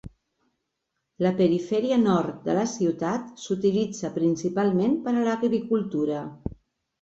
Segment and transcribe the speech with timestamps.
[1.25, 6.25] La perifèria nord de la ciutat s'utilitza principalment per a l'agricultura.